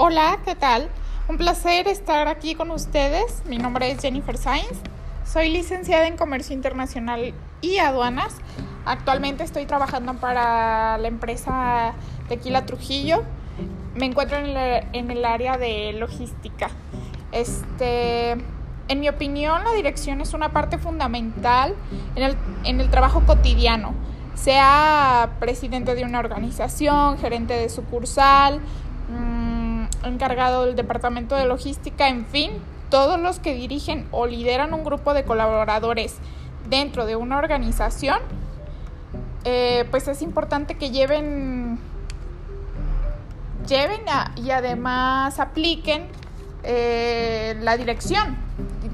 [0.00, 0.88] Hola, ¿qué tal?
[1.26, 3.42] Un placer estar aquí con ustedes.
[3.46, 4.78] Mi nombre es Jennifer Sainz.
[5.24, 8.36] Soy licenciada en Comercio Internacional y Aduanas.
[8.86, 11.94] Actualmente estoy trabajando para la empresa
[12.28, 13.24] Tequila Trujillo.
[13.96, 16.70] Me encuentro en el, área de logística.
[17.32, 18.36] Este,
[18.86, 21.74] en mi opinión, la dirección es una parte fundamental
[22.14, 23.94] en el, en el trabajo cotidiano
[24.34, 28.60] sea presidente de una organización, gerente de sucursal,
[30.04, 32.52] encargado del departamento de logística, en fin,
[32.90, 36.16] todos los que dirigen o lideran un grupo de colaboradores
[36.68, 38.18] dentro de una organización,
[39.44, 41.78] eh, pues es importante que lleven,
[43.66, 44.00] lleven
[44.36, 46.08] y además apliquen
[46.64, 48.36] eh, la dirección,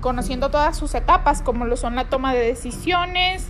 [0.01, 3.49] conociendo todas sus etapas, como lo son la toma de decisiones,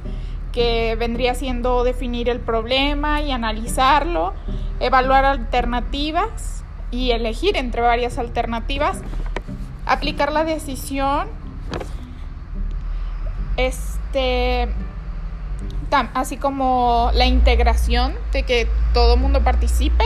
[0.53, 4.34] que vendría siendo definir el problema y analizarlo,
[4.79, 6.64] evaluar alternativas
[6.95, 9.00] y elegir entre varias alternativas,
[9.84, 11.28] aplicar la decisión,
[13.56, 14.69] este,
[16.15, 20.05] así como la integración de que todo el mundo participe,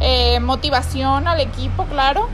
[0.00, 2.28] eh, motivación al equipo, claro,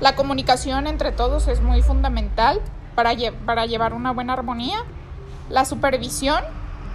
[0.00, 2.60] la comunicación entre todos es muy fundamental
[2.94, 3.12] para,
[3.44, 4.78] para llevar una buena armonía,
[5.50, 6.44] la supervisión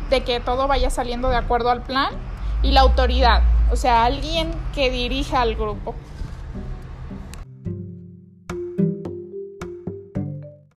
[0.09, 2.13] de que todo vaya saliendo de acuerdo al plan
[2.63, 5.95] y la autoridad, o sea, alguien que dirija al grupo.